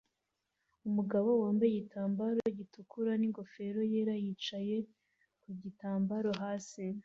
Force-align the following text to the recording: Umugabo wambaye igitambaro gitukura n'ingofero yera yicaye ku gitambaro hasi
Umugabo 0.87 1.29
wambaye 1.41 1.69
igitambaro 1.73 2.41
gitukura 2.59 3.11
n'ingofero 3.17 3.81
yera 3.91 4.15
yicaye 4.23 4.77
ku 5.41 5.49
gitambaro 5.61 6.29
hasi 6.41 6.83